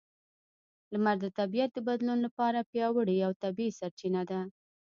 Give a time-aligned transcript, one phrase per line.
[0.93, 4.41] لمر د طبیعت د بدلون لپاره پیاوړې او طبیعي سرچینه ده.